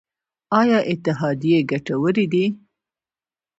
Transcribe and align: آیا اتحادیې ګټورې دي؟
آیا 0.59 0.79
اتحادیې 0.91 1.59
ګټورې 1.71 2.25
دي؟ 2.33 2.45